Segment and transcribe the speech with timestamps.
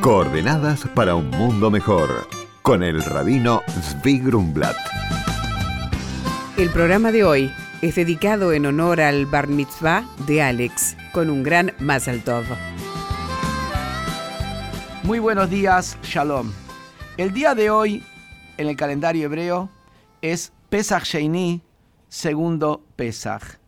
[0.00, 2.28] Coordenadas para un mundo mejor.
[2.62, 4.76] Con el rabino Zvi Grumblat.
[6.56, 11.42] El programa de hoy es dedicado en honor al Bar Mitzvah de Alex, con un
[11.42, 12.44] gran Mazal Tov.
[15.02, 16.52] Muy buenos días, Shalom.
[17.16, 18.04] El día de hoy,
[18.56, 19.68] en el calendario hebreo,
[20.22, 21.60] es Pesach Sheini,
[22.08, 23.58] segundo Pesach.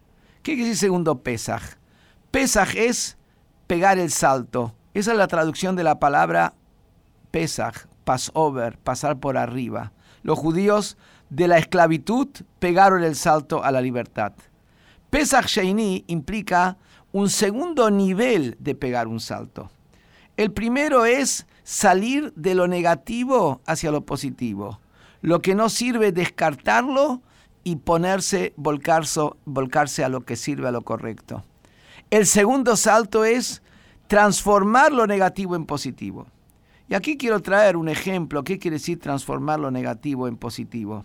[0.45, 1.77] ¿Qué quiere decir segundo Pesach?
[2.31, 3.17] Pesach es
[3.67, 4.75] pegar el salto.
[4.93, 6.55] Esa es la traducción de la palabra
[7.31, 9.93] Pesach, Passover, pasar por arriba.
[10.23, 10.97] Los judíos
[11.29, 12.29] de la esclavitud
[12.59, 14.33] pegaron el salto a la libertad.
[15.11, 16.77] Pesach Sheini implica
[17.13, 19.71] un segundo nivel de pegar un salto.
[20.37, 24.81] El primero es salir de lo negativo hacia lo positivo.
[25.21, 27.23] Lo que no sirve, descartarlo
[27.63, 31.45] y ponerse, volcarse, volcarse a lo que sirve, a lo correcto.
[32.11, 33.63] El segundo salto es
[34.11, 36.27] transformar lo negativo en positivo.
[36.89, 38.43] Y aquí quiero traer un ejemplo.
[38.43, 41.05] ¿Qué quiere decir transformar lo negativo en positivo?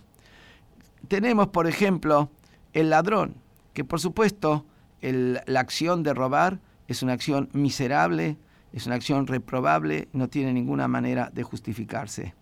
[1.06, 2.30] Tenemos, por ejemplo,
[2.72, 3.36] el ladrón,
[3.74, 4.66] que por supuesto
[5.02, 6.58] la acción de robar
[6.88, 8.38] es una acción miserable,
[8.72, 12.34] es una acción reprobable, no tiene ninguna manera de justificarse.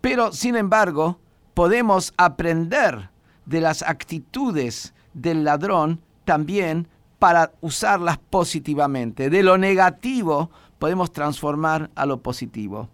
[0.00, 1.20] Pero, sin embargo,
[1.52, 3.10] podemos aprender
[3.44, 6.88] de las actitudes del ladrón también
[7.22, 9.30] para usarlas positivamente.
[9.30, 12.88] De lo negativo podemos transformar a lo positivo.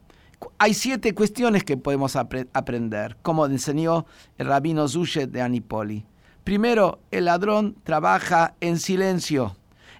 [0.58, 4.04] Hay siete cuestiones que podemos aprender, como enseñó
[4.36, 6.04] el rabino Zushet de Anipoli.
[6.44, 9.56] Primero, el ladrón trabaja en silencio.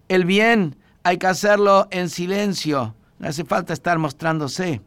[0.09, 2.95] El bien hay que hacerlo en silencio.
[3.19, 4.83] No hace falta estar mostrándose.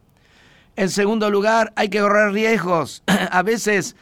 [0.76, 3.02] En segundo lugar, hay que correr riesgos.
[3.32, 3.96] A veces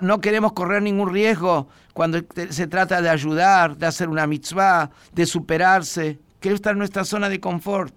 [0.00, 5.26] no queremos correr ningún riesgo cuando se trata de ayudar, de hacer una mitzvah, de
[5.26, 6.18] superarse.
[6.40, 7.94] Queremos estar en nuestra zona de confort.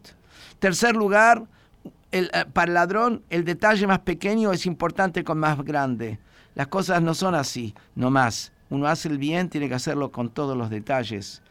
[0.59, 1.43] Tercer lugar,
[2.11, 6.19] eh, para el ladrón, el detalle más pequeño es importante con más grande.
[6.55, 8.51] Las cosas no son así, no más.
[8.69, 11.41] Uno hace el bien, tiene que hacerlo con todos los detalles.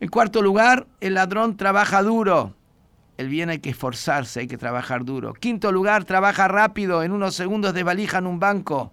[0.00, 2.54] En cuarto lugar, el ladrón trabaja duro.
[3.18, 5.34] El bien hay que esforzarse, hay que trabajar duro.
[5.34, 8.92] Quinto lugar, trabaja rápido, en unos segundos desvalijan un banco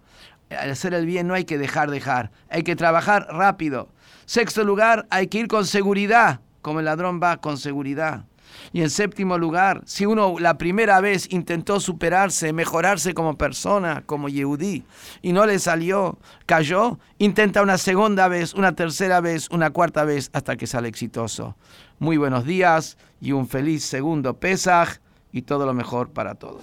[0.50, 3.88] al hacer el bien no hay que dejar dejar, hay que trabajar rápido.
[4.26, 8.24] Sexto lugar, hay que ir con seguridad, como el ladrón va con seguridad.
[8.72, 14.28] Y en séptimo lugar, si uno la primera vez intentó superarse, mejorarse como persona, como
[14.28, 14.84] Yehudí,
[15.22, 20.30] y no le salió, cayó, intenta una segunda vez, una tercera vez, una cuarta vez,
[20.32, 21.56] hasta que sale exitoso.
[21.98, 24.98] Muy buenos días y un feliz segundo Pesaj
[25.32, 26.62] y todo lo mejor para todos.